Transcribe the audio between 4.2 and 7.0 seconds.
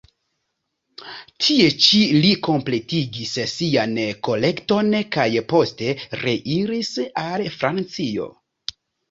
kolekton kaj poste reiris